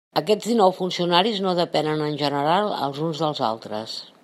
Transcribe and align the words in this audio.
Aquests 0.19 0.45
dinou 0.51 0.71
funcionaris 0.77 1.41
no 1.47 1.53
depenen 1.59 2.03
en 2.07 2.17
general 2.23 2.73
els 2.89 3.01
uns 3.09 3.25
dels 3.25 3.45
altres. 3.53 3.99